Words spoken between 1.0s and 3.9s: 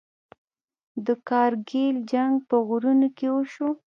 د کارګیل جنګ په غرونو کې وشو.